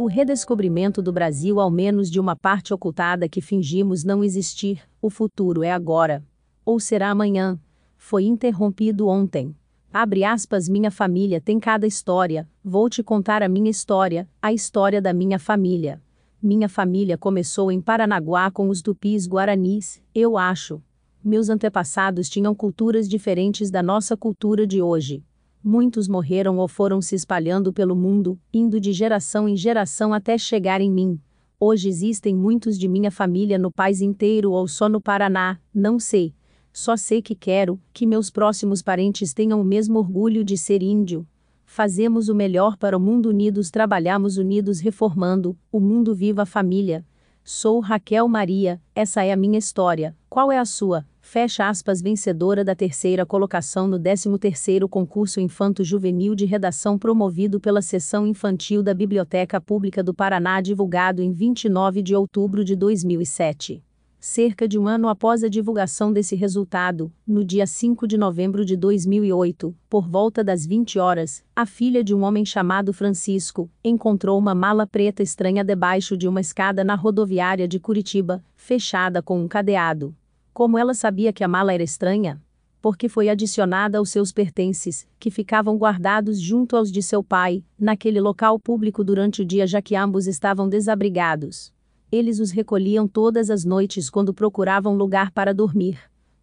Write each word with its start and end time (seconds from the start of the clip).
O 0.00 0.06
redescobrimento 0.06 1.02
do 1.02 1.12
Brasil, 1.12 1.58
ao 1.58 1.68
menos 1.68 2.08
de 2.08 2.20
uma 2.20 2.36
parte 2.36 2.72
ocultada 2.72 3.28
que 3.28 3.40
fingimos 3.40 4.04
não 4.04 4.22
existir, 4.22 4.80
o 5.02 5.10
futuro 5.10 5.64
é 5.64 5.72
agora. 5.72 6.24
Ou 6.64 6.78
será 6.78 7.10
amanhã. 7.10 7.58
Foi 7.96 8.22
interrompido 8.22 9.08
ontem. 9.08 9.56
Abre 9.92 10.22
aspas, 10.22 10.68
minha 10.68 10.92
família 10.92 11.40
tem 11.40 11.58
cada 11.58 11.84
história. 11.84 12.48
Vou 12.62 12.88
te 12.88 13.02
contar 13.02 13.42
a 13.42 13.48
minha 13.48 13.68
história, 13.68 14.28
a 14.40 14.52
história 14.52 15.02
da 15.02 15.12
minha 15.12 15.36
família. 15.36 16.00
Minha 16.40 16.68
família 16.68 17.18
começou 17.18 17.72
em 17.72 17.80
Paranaguá 17.80 18.52
com 18.52 18.68
os 18.68 18.80
tupis 18.80 19.26
guaranis, 19.26 20.00
eu 20.14 20.38
acho. 20.38 20.80
Meus 21.24 21.48
antepassados 21.48 22.28
tinham 22.28 22.54
culturas 22.54 23.08
diferentes 23.08 23.68
da 23.68 23.82
nossa 23.82 24.16
cultura 24.16 24.64
de 24.64 24.80
hoje. 24.80 25.24
Muitos 25.62 26.06
morreram 26.06 26.58
ou 26.58 26.68
foram 26.68 27.02
se 27.02 27.16
espalhando 27.16 27.72
pelo 27.72 27.96
mundo, 27.96 28.38
indo 28.52 28.80
de 28.80 28.92
geração 28.92 29.48
em 29.48 29.56
geração 29.56 30.14
até 30.14 30.38
chegar 30.38 30.80
em 30.80 30.90
mim. 30.90 31.20
Hoje 31.58 31.88
existem 31.88 32.34
muitos 32.34 32.78
de 32.78 32.86
minha 32.86 33.10
família 33.10 33.58
no 33.58 33.72
país 33.72 34.00
inteiro 34.00 34.52
ou 34.52 34.68
só 34.68 34.88
no 34.88 35.00
Paraná, 35.00 35.58
não 35.74 35.98
sei. 35.98 36.32
Só 36.72 36.96
sei 36.96 37.20
que 37.20 37.34
quero 37.34 37.80
que 37.92 38.06
meus 38.06 38.30
próximos 38.30 38.82
parentes 38.82 39.34
tenham 39.34 39.60
o 39.60 39.64
mesmo 39.64 39.98
orgulho 39.98 40.44
de 40.44 40.56
ser 40.56 40.80
índio. 40.80 41.26
Fazemos 41.64 42.28
o 42.28 42.34
melhor 42.34 42.76
para 42.76 42.96
o 42.96 43.00
mundo 43.00 43.28
unidos, 43.28 43.70
trabalhamos 43.70 44.38
unidos, 44.38 44.78
reformando 44.78 45.58
o 45.72 45.80
mundo 45.80 46.14
viva 46.14 46.42
a 46.42 46.46
família. 46.46 47.04
Sou 47.42 47.80
Raquel 47.80 48.28
Maria, 48.28 48.80
essa 48.94 49.24
é 49.24 49.32
a 49.32 49.36
minha 49.36 49.58
história. 49.58 50.16
Qual 50.30 50.52
é 50.52 50.58
a 50.58 50.64
sua? 50.64 51.04
Fecha 51.30 51.68
aspas, 51.68 52.00
vencedora 52.00 52.64
da 52.64 52.74
terceira 52.74 53.26
colocação 53.26 53.86
no 53.86 54.00
13º 54.00 54.88
concurso 54.88 55.38
infanto-juvenil 55.38 56.34
de 56.34 56.46
redação 56.46 56.98
promovido 56.98 57.60
pela 57.60 57.82
Seção 57.82 58.26
Infantil 58.26 58.82
da 58.82 58.94
Biblioteca 58.94 59.60
Pública 59.60 60.02
do 60.02 60.14
Paraná, 60.14 60.58
divulgado 60.62 61.20
em 61.20 61.30
29 61.30 62.00
de 62.00 62.16
outubro 62.16 62.64
de 62.64 62.74
2007. 62.74 63.84
Cerca 64.18 64.66
de 64.66 64.78
um 64.78 64.88
ano 64.88 65.06
após 65.06 65.44
a 65.44 65.48
divulgação 65.48 66.14
desse 66.14 66.34
resultado, 66.34 67.12
no 67.26 67.44
dia 67.44 67.66
5 67.66 68.08
de 68.08 68.16
novembro 68.16 68.64
de 68.64 68.74
2008, 68.74 69.76
por 69.86 70.08
volta 70.08 70.42
das 70.42 70.64
20 70.64 70.98
horas, 70.98 71.44
a 71.54 71.66
filha 71.66 72.02
de 72.02 72.14
um 72.14 72.22
homem 72.22 72.46
chamado 72.46 72.90
Francisco 72.90 73.70
encontrou 73.84 74.38
uma 74.38 74.54
mala 74.54 74.86
preta 74.86 75.22
estranha 75.22 75.62
debaixo 75.62 76.16
de 76.16 76.26
uma 76.26 76.40
escada 76.40 76.82
na 76.82 76.94
rodoviária 76.94 77.68
de 77.68 77.78
Curitiba, 77.78 78.42
fechada 78.56 79.20
com 79.20 79.38
um 79.38 79.46
cadeado. 79.46 80.16
Como 80.58 80.76
ela 80.76 80.92
sabia 80.92 81.32
que 81.32 81.44
a 81.44 81.46
mala 81.46 81.72
era 81.72 81.84
estranha? 81.84 82.42
Porque 82.82 83.08
foi 83.08 83.28
adicionada 83.28 83.98
aos 83.98 84.10
seus 84.10 84.32
pertences, 84.32 85.06
que 85.16 85.30
ficavam 85.30 85.78
guardados 85.78 86.40
junto 86.40 86.76
aos 86.76 86.90
de 86.90 87.00
seu 87.00 87.22
pai, 87.22 87.62
naquele 87.78 88.20
local 88.20 88.58
público 88.58 89.04
durante 89.04 89.42
o 89.42 89.44
dia 89.44 89.68
já 89.68 89.80
que 89.80 89.94
ambos 89.94 90.26
estavam 90.26 90.68
desabrigados. 90.68 91.72
Eles 92.10 92.40
os 92.40 92.50
recolhiam 92.50 93.06
todas 93.06 93.50
as 93.50 93.64
noites 93.64 94.10
quando 94.10 94.34
procuravam 94.34 94.96
lugar 94.96 95.30
para 95.30 95.54
dormir. 95.54 95.96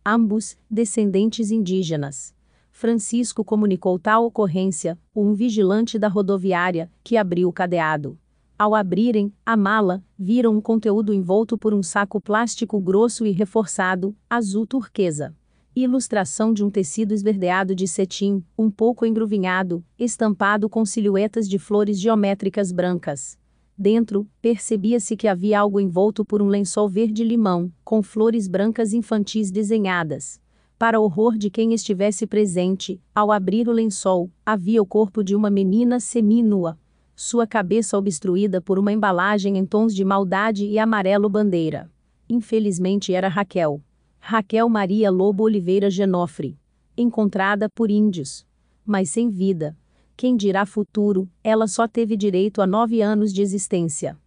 Ambos, 0.05 0.57
descendentes 0.71 1.51
indígenas. 1.51 2.33
Francisco 2.71 3.43
comunicou 3.43 3.99
tal 3.99 4.23
ocorrência, 4.23 4.97
um 5.13 5.33
vigilante 5.33 5.99
da 5.99 6.07
rodoviária, 6.07 6.89
que 7.03 7.17
abriu 7.17 7.49
o 7.49 7.53
cadeado. 7.53 8.17
Ao 8.57 8.73
abrirem 8.73 9.33
a 9.45 9.57
mala, 9.57 10.01
viram 10.17 10.55
um 10.55 10.61
conteúdo 10.61 11.13
envolto 11.13 11.57
por 11.57 11.73
um 11.73 11.83
saco 11.83 12.21
plástico 12.21 12.79
grosso 12.79 13.25
e 13.25 13.31
reforçado, 13.31 14.15
azul 14.29 14.65
turquesa. 14.65 15.35
Ilustração 15.75 16.53
de 16.53 16.63
um 16.63 16.69
tecido 16.69 17.13
esverdeado 17.13 17.75
de 17.75 17.85
cetim, 17.85 18.41
um 18.57 18.71
pouco 18.71 19.05
engruvinhado, 19.05 19.83
estampado 19.99 20.69
com 20.69 20.85
silhuetas 20.85 21.49
de 21.49 21.59
flores 21.59 21.99
geométricas 21.99 22.71
brancas. 22.71 23.37
Dentro, 23.77 24.25
percebia-se 24.41 25.17
que 25.17 25.27
havia 25.27 25.59
algo 25.59 25.77
envolto 25.77 26.23
por 26.23 26.41
um 26.41 26.47
lençol 26.47 26.87
verde-limão, 26.87 27.69
com 27.83 28.01
flores 28.01 28.47
brancas 28.47 28.93
infantis 28.93 29.51
desenhadas. 29.51 30.39
Para 30.79 31.01
horror 31.01 31.37
de 31.37 31.49
quem 31.49 31.73
estivesse 31.73 32.25
presente, 32.25 33.01
ao 33.13 33.33
abrir 33.33 33.67
o 33.67 33.73
lençol, 33.73 34.31
havia 34.45 34.81
o 34.81 34.85
corpo 34.85 35.25
de 35.25 35.35
uma 35.35 35.49
menina 35.49 35.99
seminua, 35.99 36.79
sua 37.15 37.47
cabeça 37.47 37.97
obstruída 37.97 38.59
por 38.59 38.77
uma 38.77 38.91
embalagem 38.91 39.57
em 39.57 39.65
tons 39.65 39.95
de 39.95 40.03
maldade 40.03 40.65
e 40.65 40.77
amarelo 40.77 41.29
bandeira. 41.29 41.89
Infelizmente 42.27 43.13
era 43.13 43.29
Raquel. 43.29 43.81
Raquel 44.19 44.67
Maria 44.67 45.09
Lobo 45.09 45.43
Oliveira 45.43 45.89
Genofre. 45.89 46.57
Encontrada 46.97 47.69
por 47.69 47.89
índios. 47.89 48.45
Mas 48.85 49.11
sem 49.11 49.29
vida. 49.29 49.77
Quem 50.17 50.35
dirá 50.35 50.65
futuro, 50.65 51.29
ela 51.41 51.67
só 51.67 51.87
teve 51.87 52.17
direito 52.17 52.61
a 52.61 52.67
nove 52.67 53.01
anos 53.01 53.31
de 53.31 53.41
existência. 53.41 54.17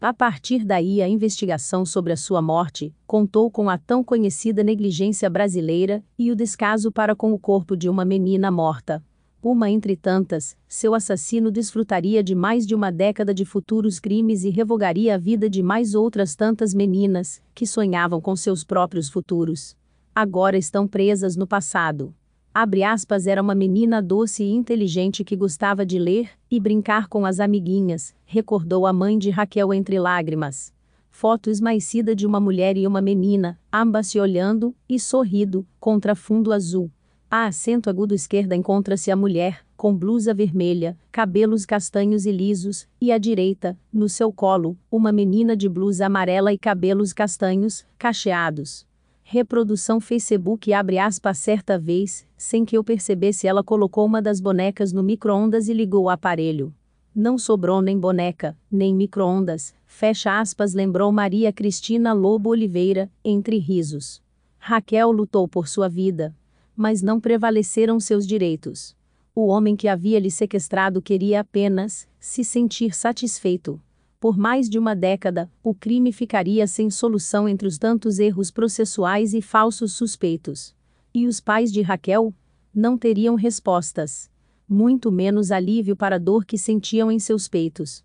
A 0.00 0.12
partir 0.12 0.64
daí, 0.64 1.00
a 1.00 1.08
investigação 1.08 1.84
sobre 1.84 2.12
a 2.12 2.16
sua 2.16 2.42
morte 2.42 2.94
contou 3.06 3.50
com 3.50 3.70
a 3.70 3.78
tão 3.78 4.04
conhecida 4.04 4.62
negligência 4.62 5.30
brasileira 5.30 6.04
e 6.18 6.30
o 6.30 6.36
descaso 6.36 6.92
para 6.92 7.16
com 7.16 7.32
o 7.32 7.38
corpo 7.38 7.76
de 7.76 7.88
uma 7.88 8.04
menina 8.04 8.50
morta 8.50 9.02
uma 9.44 9.70
entre 9.70 9.94
tantas, 9.94 10.56
seu 10.66 10.94
assassino 10.94 11.50
desfrutaria 11.50 12.22
de 12.22 12.34
mais 12.34 12.66
de 12.66 12.74
uma 12.74 12.90
década 12.90 13.34
de 13.34 13.44
futuros 13.44 14.00
crimes 14.00 14.42
e 14.42 14.48
revogaria 14.48 15.14
a 15.14 15.18
vida 15.18 15.50
de 15.50 15.62
mais 15.62 15.94
outras 15.94 16.34
tantas 16.34 16.72
meninas, 16.72 17.42
que 17.54 17.66
sonhavam 17.66 18.20
com 18.20 18.34
seus 18.34 18.64
próprios 18.64 19.10
futuros. 19.10 19.76
Agora 20.14 20.56
estão 20.56 20.88
presas 20.88 21.36
no 21.36 21.46
passado. 21.46 22.14
Abre 22.54 22.82
aspas, 22.82 23.26
era 23.26 23.42
uma 23.42 23.54
menina 23.54 24.00
doce 24.00 24.44
e 24.44 24.50
inteligente 24.50 25.24
que 25.24 25.36
gostava 25.36 25.84
de 25.84 25.98
ler 25.98 26.30
e 26.50 26.58
brincar 26.58 27.08
com 27.08 27.26
as 27.26 27.40
amiguinhas, 27.40 28.14
recordou 28.24 28.86
a 28.86 28.92
mãe 28.92 29.18
de 29.18 29.28
Raquel 29.28 29.74
entre 29.74 29.98
lágrimas. 29.98 30.72
Foto 31.10 31.50
esmaecida 31.50 32.14
de 32.14 32.26
uma 32.26 32.40
mulher 32.40 32.76
e 32.76 32.86
uma 32.86 33.00
menina, 33.00 33.58
ambas 33.72 34.06
se 34.06 34.18
olhando 34.18 34.74
e 34.88 34.98
sorrindo, 34.98 35.66
contra 35.78 36.14
fundo 36.14 36.52
azul. 36.52 36.90
A 37.36 37.46
acento 37.46 37.90
agudo 37.90 38.14
esquerda 38.14 38.54
encontra-se 38.54 39.10
a 39.10 39.16
mulher, 39.16 39.66
com 39.76 39.92
blusa 39.92 40.32
vermelha, 40.32 40.96
cabelos 41.10 41.66
castanhos 41.66 42.26
e 42.26 42.30
lisos, 42.30 42.86
e 43.00 43.10
à 43.10 43.18
direita, 43.18 43.76
no 43.92 44.08
seu 44.08 44.32
colo, 44.32 44.78
uma 44.88 45.10
menina 45.10 45.56
de 45.56 45.68
blusa 45.68 46.06
amarela 46.06 46.52
e 46.52 46.56
cabelos 46.56 47.12
castanhos, 47.12 47.84
cacheados. 47.98 48.86
Reprodução 49.24 50.00
Facebook 50.00 50.72
abre 50.72 50.96
aspas 50.96 51.38
certa 51.38 51.76
vez, 51.76 52.24
sem 52.36 52.64
que 52.64 52.78
eu 52.78 52.84
percebesse 52.84 53.48
ela 53.48 53.64
colocou 53.64 54.06
uma 54.06 54.22
das 54.22 54.40
bonecas 54.40 54.92
no 54.92 55.02
micro-ondas 55.02 55.68
e 55.68 55.74
ligou 55.74 56.04
o 56.04 56.10
aparelho. 56.10 56.72
Não 57.12 57.36
sobrou 57.36 57.82
nem 57.82 57.98
boneca, 57.98 58.56
nem 58.70 58.94
micro-ondas, 58.94 59.74
fecha 59.86 60.38
aspas 60.38 60.72
lembrou 60.72 61.10
Maria 61.10 61.52
Cristina 61.52 62.12
Lobo 62.12 62.50
Oliveira, 62.50 63.10
entre 63.24 63.58
risos. 63.58 64.22
Raquel 64.56 65.10
lutou 65.10 65.48
por 65.48 65.66
sua 65.66 65.88
vida, 65.88 66.32
mas 66.76 67.02
não 67.02 67.20
prevaleceram 67.20 68.00
seus 68.00 68.26
direitos. 68.26 68.96
O 69.34 69.46
homem 69.46 69.74
que 69.74 69.88
havia 69.88 70.18
lhe 70.20 70.30
sequestrado 70.30 71.02
queria 71.02 71.40
apenas 71.40 72.08
se 72.20 72.44
sentir 72.44 72.94
satisfeito. 72.94 73.80
Por 74.20 74.38
mais 74.38 74.70
de 74.70 74.78
uma 74.78 74.94
década, 74.94 75.50
o 75.62 75.74
crime 75.74 76.12
ficaria 76.12 76.66
sem 76.66 76.88
solução 76.88 77.48
entre 77.48 77.68
os 77.68 77.76
tantos 77.76 78.18
erros 78.18 78.50
processuais 78.50 79.34
e 79.34 79.42
falsos 79.42 79.92
suspeitos. 79.92 80.74
E 81.12 81.26
os 81.26 81.40
pais 81.40 81.70
de 81.70 81.82
Raquel? 81.82 82.32
Não 82.74 82.96
teriam 82.96 83.34
respostas. 83.34 84.30
Muito 84.68 85.12
menos 85.12 85.52
alívio 85.52 85.94
para 85.94 86.16
a 86.16 86.18
dor 86.18 86.44
que 86.44 86.56
sentiam 86.56 87.12
em 87.12 87.18
seus 87.18 87.48
peitos. 87.48 88.02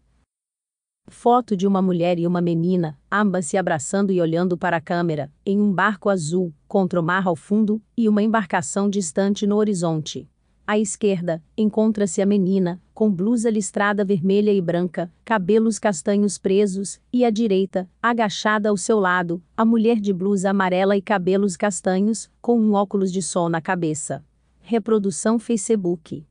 Foto 1.09 1.58
de 1.58 1.66
uma 1.66 1.81
mulher 1.81 2.20
e 2.20 2.28
uma 2.28 2.40
menina, 2.40 2.97
ambas 3.12 3.47
se 3.47 3.58
abraçando 3.58 4.12
e 4.12 4.22
olhando 4.22 4.56
para 4.58 4.78
a 4.78 4.81
câmera, 4.81 5.31
em 5.44 5.59
um 5.59 5.74
barco 5.74 6.08
azul, 6.08 6.53
contra 6.68 7.00
o 7.00 7.03
mar 7.03 7.28
ao 7.28 7.36
fundo, 7.36 7.81
e 7.97 8.08
uma 8.08 8.22
embarcação 8.22 8.90
distante 8.90 9.47
no 9.47 9.56
horizonte. 9.56 10.30
À 10.68 10.78
esquerda, 10.78 11.42
encontra-se 11.58 12.22
a 12.22 12.28
menina, 12.28 12.80
com 12.94 13.12
blusa 13.12 13.50
listrada 13.50 14.06
vermelha 14.06 14.53
e 14.53 14.61
branca, 14.61 15.11
cabelos 15.26 15.79
castanhos 15.79 16.38
presos, 16.38 17.02
e 17.11 17.26
à 17.26 17.32
direita, 17.32 17.90
agachada 18.00 18.70
ao 18.70 18.78
seu 18.78 19.00
lado, 19.00 19.41
a 19.58 19.66
mulher 19.66 20.00
de 20.00 20.14
blusa 20.14 20.52
amarela 20.52 20.96
e 20.96 21.02
cabelos 21.02 21.58
castanhos, 21.58 22.29
com 22.40 22.59
um 22.59 22.73
óculos 22.73 23.11
de 23.11 23.23
sol 23.23 23.50
na 23.50 23.59
cabeça. 23.59 24.23
Reprodução 24.61 25.40
Facebook. 25.40 26.23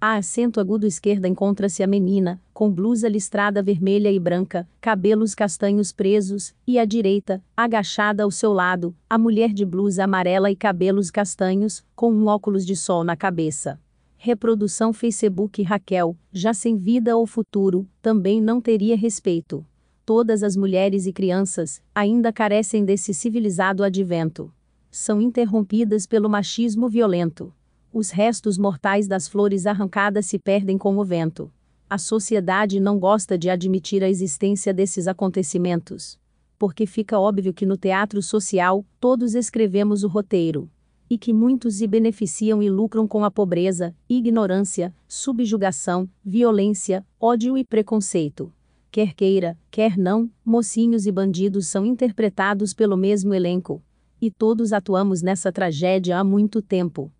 A 0.00 0.14
acento 0.14 0.60
agudo 0.60 0.86
esquerda 0.86 1.26
encontra-se 1.26 1.82
a 1.82 1.86
menina, 1.86 2.40
com 2.54 2.70
blusa 2.70 3.08
listrada 3.08 3.60
vermelha 3.60 4.12
e 4.12 4.18
branca, 4.20 4.68
cabelos 4.80 5.34
castanhos 5.34 5.90
presos, 5.90 6.54
e 6.64 6.78
à 6.78 6.84
direita, 6.84 7.42
agachada 7.56 8.22
ao 8.22 8.30
seu 8.30 8.52
lado, 8.52 8.94
a 9.10 9.18
mulher 9.18 9.52
de 9.52 9.64
blusa 9.64 10.04
amarela 10.04 10.52
e 10.52 10.54
cabelos 10.54 11.10
castanhos, 11.10 11.84
com 11.96 12.12
um 12.12 12.28
óculos 12.28 12.64
de 12.64 12.76
sol 12.76 13.02
na 13.02 13.16
cabeça. 13.16 13.80
Reprodução 14.16 14.92
Facebook 14.92 15.64
Raquel, 15.64 16.16
já 16.32 16.54
sem 16.54 16.76
vida 16.76 17.16
ou 17.16 17.26
futuro, 17.26 17.84
também 18.00 18.40
não 18.40 18.60
teria 18.60 18.96
respeito. 18.96 19.66
Todas 20.06 20.44
as 20.44 20.56
mulheres 20.56 21.06
e 21.06 21.12
crianças 21.12 21.82
ainda 21.92 22.32
carecem 22.32 22.84
desse 22.84 23.12
civilizado 23.12 23.82
advento. 23.82 24.52
São 24.92 25.20
interrompidas 25.20 26.06
pelo 26.06 26.30
machismo 26.30 26.88
violento 26.88 27.52
os 27.92 28.10
restos 28.10 28.58
mortais 28.58 29.08
das 29.08 29.26
flores 29.26 29.66
arrancadas 29.66 30.26
se 30.26 30.38
perdem 30.38 30.76
com 30.76 30.96
o 30.96 31.04
vento. 31.04 31.50
A 31.90 31.96
sociedade 31.96 32.80
não 32.80 32.98
gosta 32.98 33.38
de 33.38 33.48
admitir 33.48 34.04
a 34.04 34.10
existência 34.10 34.74
desses 34.74 35.08
acontecimentos. 35.08 36.18
Porque 36.58 36.84
fica 36.86 37.18
óbvio 37.18 37.54
que 37.54 37.64
no 37.64 37.76
teatro 37.78 38.20
social, 38.20 38.84
todos 39.00 39.34
escrevemos 39.34 40.04
o 40.04 40.08
roteiro. 40.08 40.70
E 41.08 41.16
que 41.16 41.32
muitos 41.32 41.76
se 41.76 41.86
beneficiam 41.86 42.62
e 42.62 42.68
lucram 42.68 43.08
com 43.08 43.24
a 43.24 43.30
pobreza, 43.30 43.96
ignorância, 44.06 44.94
subjugação, 45.06 46.06
violência, 46.22 47.06
ódio 47.18 47.56
e 47.56 47.64
preconceito. 47.64 48.52
Quer 48.90 49.14
queira, 49.14 49.56
quer 49.70 49.96
não, 49.96 50.30
mocinhos 50.44 51.06
e 51.06 51.12
bandidos 51.12 51.68
são 51.68 51.86
interpretados 51.86 52.74
pelo 52.74 52.96
mesmo 52.96 53.32
elenco. 53.32 53.82
E 54.20 54.30
todos 54.30 54.72
atuamos 54.74 55.22
nessa 55.22 55.50
tragédia 55.50 56.18
há 56.18 56.24
muito 56.24 56.60
tempo. 56.60 57.10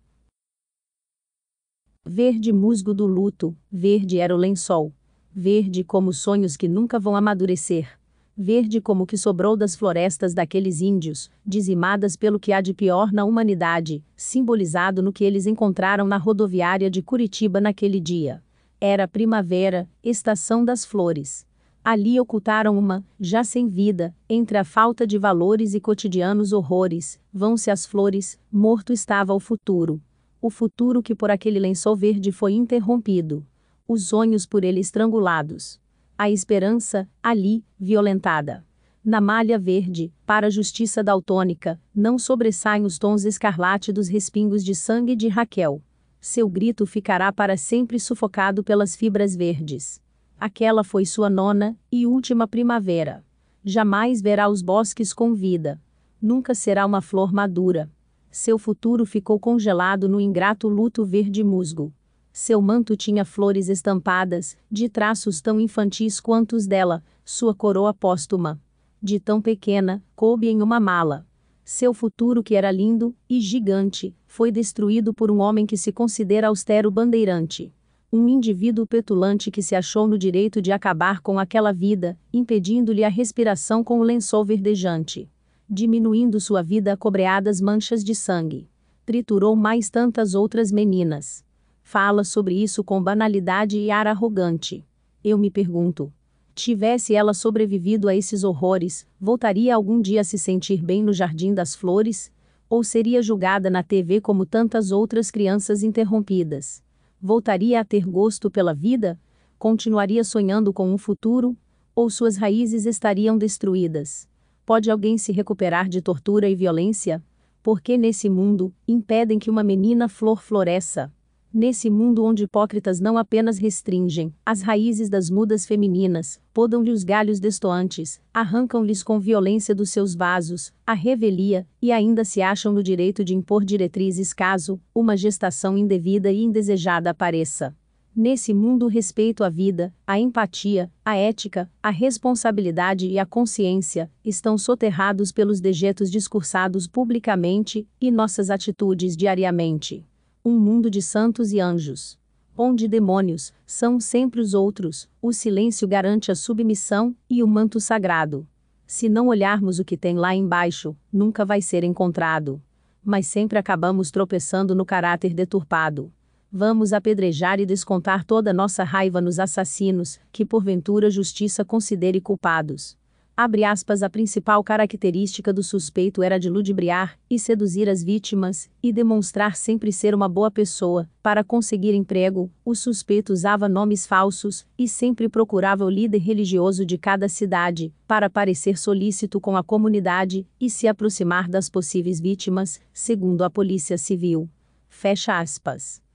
Verde 2.11 2.51
musgo 2.51 2.91
do 2.91 3.05
luto, 3.05 3.55
verde 3.71 4.17
era 4.17 4.33
o 4.33 4.37
lençol. 4.37 4.91
Verde 5.31 5.83
como 5.83 6.11
sonhos 6.11 6.57
que 6.57 6.67
nunca 6.67 6.99
vão 6.99 7.15
amadurecer. 7.15 7.99
Verde 8.35 8.81
como 8.81 9.03
o 9.03 9.05
que 9.05 9.15
sobrou 9.15 9.55
das 9.55 9.75
florestas 9.75 10.33
daqueles 10.33 10.81
índios, 10.81 11.29
dizimadas 11.45 12.15
pelo 12.15 12.39
que 12.39 12.51
há 12.51 12.61
de 12.61 12.73
pior 12.73 13.13
na 13.13 13.25
humanidade, 13.25 14.03
simbolizado 14.15 15.03
no 15.03 15.13
que 15.13 15.23
eles 15.23 15.45
encontraram 15.45 16.07
na 16.07 16.17
rodoviária 16.17 16.89
de 16.89 17.03
Curitiba 17.03 17.61
naquele 17.61 17.99
dia. 17.99 18.41
Era 18.81 19.07
primavera, 19.07 19.87
estação 20.03 20.65
das 20.65 20.83
flores. 20.83 21.45
Ali 21.83 22.19
ocultaram 22.19 22.75
uma, 22.75 23.05
já 23.19 23.43
sem 23.43 23.69
vida, 23.69 24.15
entre 24.27 24.57
a 24.57 24.63
falta 24.63 25.05
de 25.05 25.19
valores 25.19 25.75
e 25.75 25.79
cotidianos 25.79 26.53
horrores, 26.53 27.19
vão-se 27.31 27.69
as 27.69 27.85
flores, 27.85 28.39
morto 28.51 28.91
estava 28.91 29.31
o 29.31 29.39
futuro 29.39 30.01
o 30.41 30.49
futuro 30.49 31.01
que 31.01 31.13
por 31.13 31.29
aquele 31.29 31.59
lençol 31.59 31.95
verde 31.95 32.31
foi 32.31 32.53
interrompido, 32.53 33.45
os 33.87 34.07
sonhos 34.07 34.45
por 34.45 34.63
ele 34.63 34.79
estrangulados, 34.79 35.79
a 36.17 36.29
esperança, 36.29 37.09
ali, 37.21 37.63
violentada. 37.79 38.65
Na 39.03 39.21
malha 39.21 39.57
verde, 39.57 40.13
para 40.25 40.47
a 40.47 40.49
justiça 40.49 41.01
daltônica, 41.01 41.79
não 41.95 42.19
sobressaem 42.19 42.83
os 42.83 42.99
tons 42.99 43.23
escarlate 43.23 43.93
dos 43.93 44.09
respingos 44.09 44.63
de 44.63 44.75
sangue 44.75 45.15
de 45.15 45.29
Raquel. 45.29 45.81
Seu 46.19 46.49
grito 46.49 46.85
ficará 46.85 47.31
para 47.31 47.55
sempre 47.55 47.99
sufocado 47.99 48.63
pelas 48.63 48.95
fibras 48.95 49.35
verdes. 49.35 50.01
Aquela 50.37 50.83
foi 50.83 51.05
sua 51.05 51.29
nona 51.29 51.77
e 51.91 52.05
última 52.05 52.47
primavera. 52.47 53.23
Jamais 53.63 54.21
verá 54.21 54.49
os 54.49 54.61
bosques 54.61 55.13
com 55.13 55.33
vida. 55.33 55.81
Nunca 56.21 56.53
será 56.53 56.85
uma 56.85 57.01
flor 57.01 57.31
madura. 57.31 57.89
Seu 58.31 58.59
futuro 58.59 59.07
ficou 59.07 59.39
congelado 59.39 60.07
no 60.07 60.21
ingrato 60.21 60.67
luto 60.67 61.03
verde 61.03 61.43
musgo. 61.43 61.91
Seu 62.31 62.61
manto 62.61 62.95
tinha 62.95 63.25
flores 63.25 63.69
estampadas, 63.69 64.55
de 64.69 64.87
traços 64.87 65.41
tão 65.41 65.59
infantis 65.59 66.19
quanto 66.19 66.55
os 66.55 66.67
dela, 66.67 67.03
sua 67.25 67.55
coroa 67.55 67.91
póstuma. 67.91 68.61
De 69.01 69.19
tão 69.19 69.41
pequena, 69.41 70.03
coube 70.15 70.47
em 70.47 70.61
uma 70.61 70.79
mala. 70.79 71.25
Seu 71.65 71.91
futuro, 71.91 72.43
que 72.43 72.53
era 72.53 72.71
lindo 72.71 73.15
e 73.27 73.41
gigante, 73.41 74.15
foi 74.27 74.51
destruído 74.51 75.11
por 75.11 75.31
um 75.31 75.39
homem 75.39 75.65
que 75.65 75.77
se 75.77 75.91
considera 75.91 76.49
austero 76.49 76.91
bandeirante. 76.91 77.73
Um 78.13 78.27
indivíduo 78.27 78.85
petulante 78.85 79.49
que 79.49 79.63
se 79.63 79.75
achou 79.75 80.07
no 80.07 80.19
direito 80.19 80.61
de 80.61 80.71
acabar 80.71 81.19
com 81.21 81.39
aquela 81.39 81.71
vida, 81.71 82.17
impedindo-lhe 82.31 83.03
a 83.03 83.09
respiração 83.09 83.83
com 83.83 83.99
o 83.99 84.03
lençol 84.03 84.45
verdejante 84.45 85.27
diminuindo 85.69 86.39
sua 86.39 86.63
vida 86.63 86.97
cobreadas 86.97 87.61
manchas 87.61 88.03
de 88.03 88.15
sangue. 88.15 88.67
Triturou 89.05 89.55
mais 89.55 89.89
tantas 89.89 90.33
outras 90.33 90.71
meninas. 90.71 91.45
Fala 91.83 92.23
sobre 92.23 92.55
isso 92.55 92.83
com 92.83 93.01
banalidade 93.01 93.77
e 93.77 93.91
ar 93.91 94.07
arrogante. 94.07 94.83
Eu 95.23 95.37
me 95.37 95.51
pergunto. 95.51 96.11
Tivesse 96.55 97.13
ela 97.13 97.33
sobrevivido 97.33 98.07
a 98.07 98.15
esses 98.15 98.43
horrores, 98.43 99.07
voltaria 99.19 99.75
algum 99.75 100.01
dia 100.01 100.21
a 100.21 100.23
se 100.23 100.37
sentir 100.37 100.83
bem 100.83 101.03
no 101.03 101.13
Jardim 101.13 101.53
das 101.53 101.75
Flores? 101.75 102.31
Ou 102.67 102.83
seria 102.83 103.21
julgada 103.21 103.69
na 103.69 103.83
TV 103.83 104.19
como 104.19 104.45
tantas 104.45 104.91
outras 104.91 105.31
crianças 105.31 105.83
interrompidas? 105.83 106.83
Voltaria 107.21 107.79
a 107.79 107.85
ter 107.85 108.05
gosto 108.05 108.49
pela 108.49 108.73
vida? 108.73 109.19
Continuaria 109.57 110.23
sonhando 110.23 110.73
com 110.73 110.91
um 110.91 110.97
futuro? 110.97 111.55
Ou 111.95 112.09
suas 112.09 112.37
raízes 112.37 112.85
estariam 112.85 113.37
destruídas? 113.37 114.27
Pode 114.69 114.91
alguém 114.91 115.17
se 115.17 115.31
recuperar 115.31 115.89
de 115.89 115.99
tortura 115.99 116.47
e 116.47 116.53
violência? 116.53 117.23
Porque 117.63 117.97
nesse 117.97 118.29
mundo, 118.29 118.71
impedem 118.87 119.39
que 119.39 119.49
uma 119.49 119.63
menina 119.63 120.07
flor 120.07 120.43
floresça. 120.43 121.11
Nesse 121.51 121.89
mundo 121.89 122.23
onde 122.23 122.43
hipócritas 122.43 122.99
não 122.99 123.17
apenas 123.17 123.57
restringem 123.57 124.31
as 124.45 124.61
raízes 124.61 125.09
das 125.09 125.27
mudas 125.27 125.65
femininas, 125.65 126.39
podam-lhe 126.53 126.91
os 126.91 127.03
galhos 127.03 127.39
destoantes, 127.39 128.21
arrancam-lhes 128.31 129.01
com 129.01 129.19
violência 129.19 129.73
dos 129.73 129.89
seus 129.89 130.13
vasos, 130.13 130.71
a 130.85 130.93
revelia, 130.93 131.67
e 131.81 131.91
ainda 131.91 132.23
se 132.23 132.39
acham 132.39 132.71
no 132.71 132.83
direito 132.83 133.23
de 133.23 133.33
impor 133.33 133.65
diretrizes 133.65 134.33
caso 134.33 134.79
uma 134.93 135.17
gestação 135.17 135.75
indevida 135.75 136.31
e 136.31 136.43
indesejada 136.43 137.09
apareça. 137.09 137.75
Nesse 138.15 138.53
mundo, 138.53 138.87
respeito 138.87 139.43
à 139.43 139.49
vida, 139.49 139.93
a 140.05 140.19
empatia, 140.19 140.91
a 141.05 141.15
ética, 141.15 141.71
a 141.81 141.89
responsabilidade 141.89 143.07
e 143.07 143.19
a 143.19 143.25
consciência 143.25 144.11
estão 144.25 144.57
soterrados 144.57 145.31
pelos 145.31 145.61
dejetos 145.61 146.09
discursados 146.09 146.87
publicamente 146.87 147.87
e 148.01 148.11
nossas 148.11 148.49
atitudes 148.49 149.15
diariamente. 149.15 150.05
Um 150.43 150.59
mundo 150.59 150.89
de 150.89 151.01
santos 151.01 151.53
e 151.53 151.59
anjos. 151.59 152.19
Onde 152.57 152.89
demônios 152.89 153.53
são 153.65 153.99
sempre 153.99 154.41
os 154.41 154.53
outros, 154.53 155.07
o 155.21 155.31
silêncio 155.31 155.87
garante 155.87 156.29
a 156.31 156.35
submissão 156.35 157.15
e 157.29 157.41
o 157.41 157.47
manto 157.47 157.79
sagrado. 157.79 158.45
Se 158.85 159.07
não 159.07 159.27
olharmos 159.27 159.79
o 159.79 159.85
que 159.85 159.95
tem 159.95 160.17
lá 160.17 160.35
embaixo, 160.35 160.97
nunca 161.13 161.45
vai 161.45 161.61
ser 161.61 161.83
encontrado. 161.83 162.61
Mas 163.05 163.27
sempre 163.27 163.57
acabamos 163.57 164.11
tropeçando 164.11 164.75
no 164.75 164.83
caráter 164.83 165.33
deturpado. 165.33 166.11
Vamos 166.51 166.93
apedrejar 166.93 167.59
e 167.59 167.65
descontar 167.65 168.25
toda 168.25 168.51
nossa 168.51 168.83
raiva 168.83 169.21
nos 169.21 169.37
assassinos, 169.37 170.19
que 170.31 170.43
porventura 170.43 171.05
a 171.05 171.09
justiça 171.11 171.63
considere 171.63 172.19
culpados. 172.19 172.97
Abre 173.37 173.63
aspas, 173.63 174.01
a 174.01 174.09
principal 174.09 174.63
característica 174.63 175.53
do 175.53 175.61
suspeito 175.61 176.23
era 176.23 176.39
de 176.39 176.49
ludibriar 176.49 177.19
e 177.29 177.37
seduzir 177.37 177.87
as 177.87 178.03
vítimas 178.03 178.67
e 178.81 178.91
demonstrar 178.91 179.55
sempre 179.55 179.93
ser 179.93 180.15
uma 180.15 180.27
boa 180.27 180.49
pessoa. 180.49 181.07
Para 181.21 181.43
conseguir 181.43 181.93
emprego, 181.93 182.51
o 182.65 182.73
suspeito 182.73 183.31
usava 183.31 183.69
nomes 183.69 184.07
falsos 184.07 184.65
e 184.75 184.87
sempre 184.87 185.29
procurava 185.29 185.85
o 185.85 185.89
líder 185.89 186.17
religioso 186.17 186.83
de 186.83 186.97
cada 186.97 187.29
cidade 187.29 187.93
para 188.07 188.27
parecer 188.27 188.75
solícito 188.75 189.39
com 189.39 189.55
a 189.55 189.63
comunidade 189.63 190.47
e 190.59 190.67
se 190.67 190.87
aproximar 190.87 191.47
das 191.47 191.69
possíveis 191.69 192.19
vítimas, 192.19 192.81
segundo 192.91 193.43
a 193.43 193.51
Polícia 193.51 193.99
Civil. 193.99 194.49
Fecha 194.89 195.39
aspas. 195.39 196.08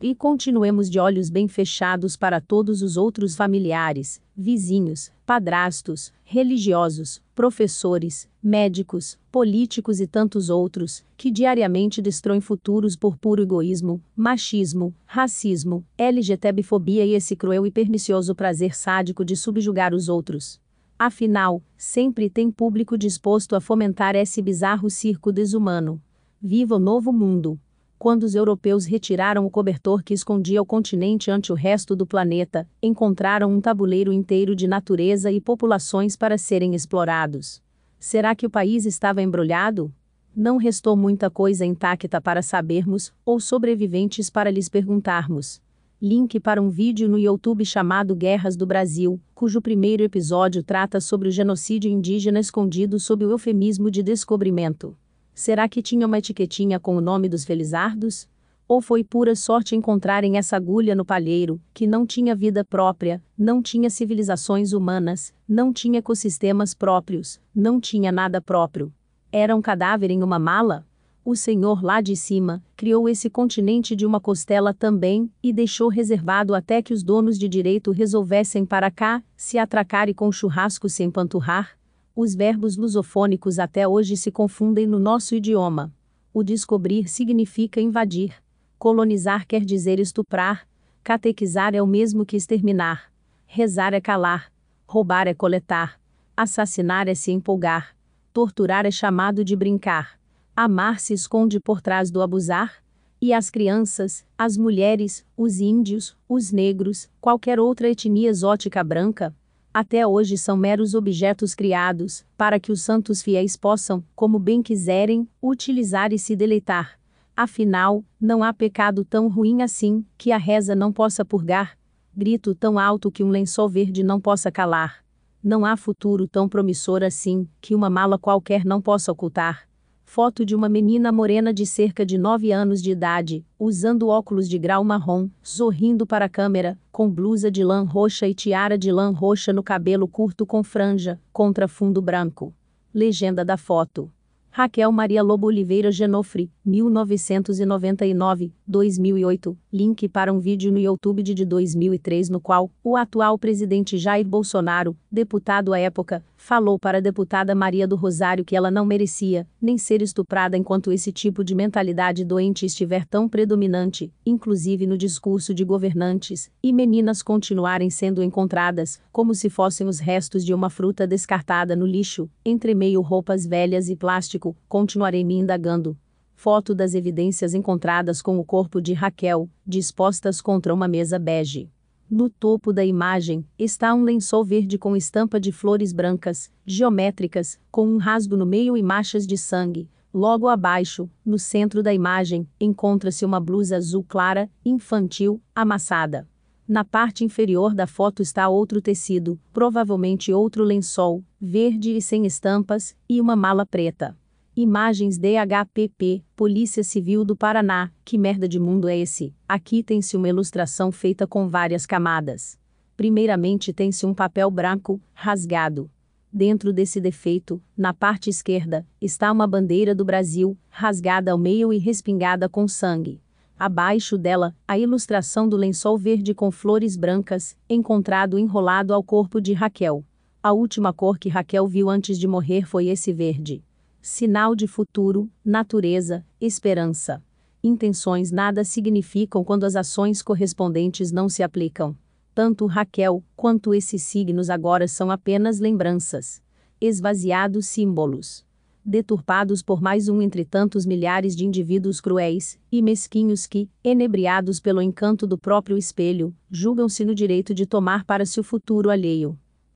E 0.00 0.14
continuemos 0.14 0.88
de 0.88 1.00
olhos 1.00 1.28
bem 1.28 1.48
fechados 1.48 2.16
para 2.16 2.40
todos 2.40 2.82
os 2.82 2.96
outros 2.96 3.34
familiares, 3.34 4.22
vizinhos, 4.36 5.10
padrastos, 5.26 6.12
religiosos, 6.22 7.20
professores, 7.34 8.28
médicos, 8.40 9.18
políticos 9.28 10.00
e 10.00 10.06
tantos 10.06 10.50
outros, 10.50 11.04
que 11.16 11.32
diariamente 11.32 12.00
destroem 12.00 12.40
futuros 12.40 12.94
por 12.94 13.16
puro 13.16 13.42
egoísmo, 13.42 14.00
machismo, 14.14 14.94
racismo, 15.04 15.84
LGTBfobia 15.98 17.04
e 17.04 17.14
esse 17.14 17.34
cruel 17.34 17.66
e 17.66 17.70
pernicioso 17.72 18.36
prazer 18.36 18.76
sádico 18.76 19.24
de 19.24 19.34
subjugar 19.34 19.92
os 19.92 20.08
outros. 20.08 20.60
Afinal, 20.96 21.60
sempre 21.76 22.30
tem 22.30 22.52
público 22.52 22.96
disposto 22.96 23.56
a 23.56 23.60
fomentar 23.60 24.14
esse 24.14 24.40
bizarro 24.40 24.88
circo 24.88 25.32
desumano. 25.32 26.00
Viva 26.40 26.76
o 26.76 26.78
novo 26.78 27.12
mundo! 27.12 27.58
Quando 27.98 28.22
os 28.22 28.34
europeus 28.34 28.86
retiraram 28.86 29.44
o 29.44 29.50
cobertor 29.50 30.02
que 30.04 30.14
escondia 30.14 30.62
o 30.62 30.66
continente 30.66 31.30
ante 31.30 31.50
o 31.50 31.54
resto 31.54 31.96
do 31.96 32.06
planeta, 32.06 32.68
encontraram 32.80 33.52
um 33.52 33.60
tabuleiro 33.60 34.12
inteiro 34.12 34.54
de 34.54 34.68
natureza 34.68 35.32
e 35.32 35.40
populações 35.40 36.16
para 36.16 36.38
serem 36.38 36.74
explorados. 36.74 37.60
Será 37.98 38.34
que 38.36 38.46
o 38.46 38.50
país 38.50 38.86
estava 38.86 39.20
embrulhado? 39.20 39.92
Não 40.34 40.56
restou 40.56 40.96
muita 40.96 41.28
coisa 41.28 41.66
intacta 41.66 42.20
para 42.20 42.42
sabermos, 42.42 43.12
ou 43.24 43.40
sobreviventes 43.40 44.30
para 44.30 44.50
lhes 44.50 44.68
perguntarmos. 44.68 45.60
Link 46.00 46.38
para 46.38 46.62
um 46.62 46.70
vídeo 46.70 47.08
no 47.08 47.18
YouTube 47.18 47.64
chamado 47.64 48.14
Guerras 48.14 48.56
do 48.56 48.64
Brasil, 48.64 49.20
cujo 49.34 49.60
primeiro 49.60 50.04
episódio 50.04 50.62
trata 50.62 51.00
sobre 51.00 51.26
o 51.26 51.32
genocídio 51.32 51.90
indígena 51.90 52.38
escondido 52.38 53.00
sob 53.00 53.24
o 53.24 53.32
eufemismo 53.32 53.90
de 53.90 54.00
descobrimento. 54.00 54.96
Será 55.38 55.68
que 55.68 55.80
tinha 55.80 56.04
uma 56.04 56.18
etiquetinha 56.18 56.80
com 56.80 56.96
o 56.96 57.00
nome 57.00 57.28
dos 57.28 57.44
felizardos? 57.44 58.28
Ou 58.66 58.80
foi 58.80 59.04
pura 59.04 59.36
sorte 59.36 59.76
encontrarem 59.76 60.36
essa 60.36 60.56
agulha 60.56 60.96
no 60.96 61.04
palheiro, 61.04 61.60
que 61.72 61.86
não 61.86 62.04
tinha 62.04 62.34
vida 62.34 62.64
própria, 62.64 63.22
não 63.38 63.62
tinha 63.62 63.88
civilizações 63.88 64.72
humanas, 64.72 65.32
não 65.48 65.72
tinha 65.72 66.00
ecossistemas 66.00 66.74
próprios, 66.74 67.40
não 67.54 67.80
tinha 67.80 68.10
nada 68.10 68.40
próprio? 68.40 68.92
Era 69.30 69.54
um 69.54 69.62
cadáver 69.62 70.10
em 70.10 70.24
uma 70.24 70.40
mala? 70.40 70.84
O 71.24 71.36
Senhor 71.36 71.84
lá 71.84 72.00
de 72.00 72.16
cima 72.16 72.60
criou 72.76 73.08
esse 73.08 73.30
continente 73.30 73.94
de 73.94 74.04
uma 74.04 74.18
costela 74.18 74.74
também 74.74 75.30
e 75.40 75.52
deixou 75.52 75.88
reservado 75.88 76.52
até 76.52 76.82
que 76.82 76.92
os 76.92 77.04
donos 77.04 77.38
de 77.38 77.48
direito 77.48 77.92
resolvessem 77.92 78.66
para 78.66 78.90
cá 78.90 79.22
se 79.36 79.56
atracar 79.56 80.08
e 80.08 80.14
com 80.14 80.32
churrasco 80.32 80.88
se 80.88 81.04
empanturrar. 81.04 81.77
Os 82.20 82.34
verbos 82.34 82.76
lusofônicos 82.76 83.60
até 83.60 83.86
hoje 83.86 84.16
se 84.16 84.32
confundem 84.32 84.88
no 84.88 84.98
nosso 84.98 85.36
idioma. 85.36 85.94
O 86.34 86.42
descobrir 86.42 87.08
significa 87.08 87.80
invadir. 87.80 88.34
Colonizar 88.76 89.46
quer 89.46 89.64
dizer 89.64 90.00
estuprar. 90.00 90.66
Catequizar 91.04 91.76
é 91.76 91.80
o 91.80 91.86
mesmo 91.86 92.26
que 92.26 92.36
exterminar. 92.36 93.12
Rezar 93.46 93.94
é 93.94 94.00
calar. 94.00 94.50
Roubar 94.84 95.28
é 95.28 95.32
coletar. 95.32 96.00
Assassinar 96.36 97.06
é 97.06 97.14
se 97.14 97.30
empolgar. 97.30 97.94
Torturar 98.32 98.84
é 98.84 98.90
chamado 98.90 99.44
de 99.44 99.54
brincar. 99.54 100.18
Amar 100.56 100.98
se 100.98 101.14
esconde 101.14 101.60
por 101.60 101.80
trás 101.80 102.10
do 102.10 102.20
abusar. 102.20 102.82
E 103.20 103.32
as 103.32 103.48
crianças, 103.48 104.26
as 104.36 104.56
mulheres, 104.56 105.24
os 105.36 105.60
índios, 105.60 106.16
os 106.28 106.50
negros, 106.50 107.08
qualquer 107.20 107.60
outra 107.60 107.88
etnia 107.88 108.28
exótica 108.28 108.82
branca, 108.82 109.32
até 109.72 110.06
hoje 110.06 110.36
são 110.36 110.56
meros 110.56 110.94
objetos 110.94 111.54
criados, 111.54 112.24
para 112.36 112.58
que 112.58 112.72
os 112.72 112.82
santos 112.82 113.22
fiéis 113.22 113.56
possam, 113.56 114.02
como 114.16 114.38
bem 114.38 114.62
quiserem, 114.62 115.28
utilizar 115.42 116.12
e 116.12 116.18
se 116.18 116.34
deleitar. 116.34 116.98
Afinal, 117.36 118.04
não 118.20 118.42
há 118.42 118.52
pecado 118.52 119.04
tão 119.04 119.28
ruim 119.28 119.62
assim, 119.62 120.04
que 120.16 120.32
a 120.32 120.38
reza 120.38 120.74
não 120.74 120.92
possa 120.92 121.24
purgar, 121.24 121.78
grito 122.16 122.54
tão 122.54 122.78
alto 122.78 123.12
que 123.12 123.22
um 123.22 123.28
lençol 123.28 123.68
verde 123.68 124.02
não 124.02 124.20
possa 124.20 124.50
calar. 124.50 125.04
Não 125.40 125.64
há 125.64 125.76
futuro 125.76 126.26
tão 126.26 126.48
promissor 126.48 127.04
assim, 127.04 127.48
que 127.60 127.74
uma 127.74 127.88
mala 127.88 128.18
qualquer 128.18 128.64
não 128.64 128.82
possa 128.82 129.12
ocultar. 129.12 129.67
Foto 130.10 130.42
de 130.42 130.56
uma 130.56 130.70
menina 130.70 131.12
morena 131.12 131.52
de 131.52 131.66
cerca 131.66 132.04
de 132.04 132.16
9 132.16 132.50
anos 132.50 132.82
de 132.82 132.90
idade, 132.90 133.44
usando 133.58 134.08
óculos 134.08 134.48
de 134.48 134.58
grau 134.58 134.82
marrom, 134.82 135.28
sorrindo 135.42 136.06
para 136.06 136.24
a 136.24 136.28
câmera, 136.30 136.78
com 136.90 137.10
blusa 137.10 137.50
de 137.50 137.62
lã 137.62 137.82
roxa 137.82 138.26
e 138.26 138.32
tiara 138.32 138.78
de 138.78 138.90
lã 138.90 139.10
roxa 139.10 139.52
no 139.52 139.62
cabelo 139.62 140.08
curto 140.08 140.46
com 140.46 140.64
franja, 140.64 141.20
contra 141.30 141.68
fundo 141.68 142.00
branco. 142.00 142.54
Legenda 142.92 143.44
da 143.44 143.58
foto. 143.58 144.10
Raquel 144.50 144.90
Maria 144.90 145.22
Lobo 145.22 145.46
Oliveira 145.46 145.92
Genofre, 145.92 146.50
1999, 146.64 148.50
2008. 148.66 149.58
Link 149.70 150.08
para 150.08 150.32
um 150.32 150.38
vídeo 150.40 150.72
no 150.72 150.78
YouTube 150.78 151.22
de 151.22 151.44
2003 151.44 152.30
no 152.30 152.40
qual 152.40 152.70
o 152.82 152.96
atual 152.96 153.38
presidente 153.38 153.98
Jair 153.98 154.26
Bolsonaro, 154.26 154.96
deputado 155.12 155.74
à 155.74 155.78
época, 155.78 156.24
falou 156.38 156.78
para 156.78 156.98
a 156.98 157.00
deputada 157.00 157.54
Maria 157.54 157.86
do 157.86 157.96
Rosário 157.96 158.44
que 158.44 158.56
ela 158.56 158.70
não 158.70 158.86
merecia 158.86 159.46
nem 159.60 159.76
ser 159.76 160.00
estuprada 160.00 160.56
enquanto 160.56 160.92
esse 160.92 161.12
tipo 161.12 161.42
de 161.42 161.54
mentalidade 161.54 162.24
doente 162.24 162.64
estiver 162.64 163.04
tão 163.04 163.28
predominante, 163.28 164.10
inclusive 164.24 164.86
no 164.86 164.96
discurso 164.96 165.52
de 165.52 165.64
governantes, 165.64 166.50
e 166.62 166.72
meninas 166.72 167.22
continuarem 167.22 167.90
sendo 167.90 168.22
encontradas 168.22 169.00
como 169.12 169.34
se 169.34 169.50
fossem 169.50 169.86
os 169.88 169.98
restos 169.98 170.44
de 170.44 170.54
uma 170.54 170.70
fruta 170.70 171.06
descartada 171.06 171.74
no 171.74 171.84
lixo, 171.84 172.30
entre 172.44 172.72
meio 172.72 173.02
roupas 173.02 173.44
velhas 173.44 173.88
e 173.88 173.96
plástico 173.96 174.56
continuarei 174.68 175.24
me 175.24 175.34
indagando. 175.34 175.98
Foto 176.36 176.72
das 176.72 176.94
evidências 176.94 177.52
encontradas 177.52 178.22
com 178.22 178.38
o 178.38 178.44
corpo 178.44 178.80
de 178.80 178.92
Raquel, 178.92 179.50
dispostas 179.66 180.40
contra 180.40 180.72
uma 180.72 180.86
mesa 180.86 181.18
bege. 181.18 181.68
No 182.10 182.30
topo 182.30 182.72
da 182.72 182.82
imagem 182.82 183.44
está 183.58 183.92
um 183.92 184.02
lençol 184.02 184.42
verde 184.42 184.78
com 184.78 184.96
estampa 184.96 185.38
de 185.38 185.52
flores 185.52 185.92
brancas, 185.92 186.50
geométricas, 186.64 187.60
com 187.70 187.86
um 187.86 187.98
rasgo 187.98 188.34
no 188.34 188.46
meio 188.46 188.78
e 188.78 188.82
manchas 188.82 189.26
de 189.26 189.36
sangue. 189.36 189.90
Logo 190.12 190.48
abaixo, 190.48 191.10
no 191.22 191.38
centro 191.38 191.82
da 191.82 191.92
imagem, 191.92 192.48
encontra-se 192.58 193.26
uma 193.26 193.38
blusa 193.38 193.76
azul 193.76 194.02
clara, 194.02 194.50
infantil, 194.64 195.38
amassada. 195.54 196.26
Na 196.66 196.82
parte 196.82 197.24
inferior 197.24 197.74
da 197.74 197.86
foto 197.86 198.22
está 198.22 198.48
outro 198.48 198.80
tecido, 198.80 199.38
provavelmente 199.52 200.32
outro 200.32 200.64
lençol, 200.64 201.22
verde 201.38 201.94
e 201.94 202.00
sem 202.00 202.24
estampas, 202.24 202.96
e 203.06 203.20
uma 203.20 203.36
mala 203.36 203.66
preta. 203.66 204.16
Imagens 204.60 205.16
DHPP, 205.16 206.24
Polícia 206.34 206.82
Civil 206.82 207.24
do 207.24 207.36
Paraná. 207.36 207.92
Que 208.04 208.18
merda 208.18 208.48
de 208.48 208.58
mundo 208.58 208.88
é 208.88 208.98
esse? 208.98 209.32
Aqui 209.48 209.84
tem-se 209.84 210.16
uma 210.16 210.28
ilustração 210.28 210.90
feita 210.90 211.28
com 211.28 211.46
várias 211.46 211.86
camadas. 211.86 212.58
Primeiramente 212.96 213.72
tem-se 213.72 214.04
um 214.04 214.12
papel 214.12 214.50
branco, 214.50 215.00
rasgado. 215.14 215.88
Dentro 216.32 216.72
desse 216.72 217.00
defeito, 217.00 217.62
na 217.76 217.94
parte 217.94 218.30
esquerda, 218.30 218.84
está 219.00 219.30
uma 219.30 219.46
bandeira 219.46 219.94
do 219.94 220.04
Brasil, 220.04 220.58
rasgada 220.68 221.30
ao 221.30 221.38
meio 221.38 221.72
e 221.72 221.78
respingada 221.78 222.48
com 222.48 222.66
sangue. 222.66 223.20
Abaixo 223.56 224.18
dela, 224.18 224.56
a 224.66 224.76
ilustração 224.76 225.48
do 225.48 225.56
lençol 225.56 225.96
verde 225.96 226.34
com 226.34 226.50
flores 226.50 226.96
brancas, 226.96 227.56
encontrado 227.70 228.36
enrolado 228.36 228.92
ao 228.92 229.04
corpo 229.04 229.40
de 229.40 229.52
Raquel. 229.52 230.04
A 230.42 230.52
última 230.52 230.92
cor 230.92 231.16
que 231.16 231.28
Raquel 231.28 231.68
viu 231.68 231.88
antes 231.88 232.18
de 232.18 232.26
morrer 232.26 232.66
foi 232.66 232.88
esse 232.88 233.12
verde 233.12 233.62
sinal 234.08 234.56
de 234.56 234.66
futuro, 234.66 235.30
natureza, 235.44 236.24
esperança. 236.40 237.22
Intenções 237.62 238.32
nada 238.32 238.64
significam 238.64 239.44
quando 239.44 239.64
as 239.64 239.76
ações 239.76 240.22
correspondentes 240.22 241.12
não 241.12 241.28
se 241.28 241.42
aplicam. 241.42 241.94
Tanto 242.34 242.64
Raquel 242.66 243.22
quanto 243.36 243.74
esses 243.74 244.02
signos 244.02 244.48
agora 244.48 244.88
são 244.88 245.10
apenas 245.10 245.60
lembranças. 245.60 246.42
Esvaziados 246.80 247.66
símbolos. 247.66 248.46
Deturpados 248.82 249.62
por 249.62 249.82
mais 249.82 250.08
um 250.08 250.22
entre 250.22 250.44
tantos 250.44 250.86
milhares 250.86 251.36
de 251.36 251.44
indivíduos 251.44 252.00
cruéis 252.00 252.58
e 252.72 252.80
mesquinhos 252.80 253.46
que, 253.46 253.68
enebriados 253.84 254.58
pelo 254.58 254.80
encanto 254.80 255.26
do 255.26 255.36
próprio 255.36 255.76
espelho, 255.76 256.34
julgam-se 256.50 257.04
no 257.04 257.14
direito 257.14 257.52
de 257.52 257.66
tomar 257.66 258.04
para 258.04 258.24
si 258.24 258.40
o 258.40 258.44
futuro 258.44 258.88
alheio. 258.88 259.38